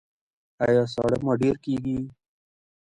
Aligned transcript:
ایا 0.63 0.83
ساړه 0.93 1.17
مو 1.23 1.33
ډیر 1.41 1.55
کیږي؟ 1.63 1.97